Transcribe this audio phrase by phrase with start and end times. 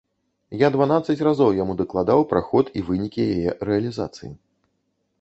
[0.61, 4.37] Я дванаццаць разоў яму дакладаў пра ход і вынікі яе рэалізацыі.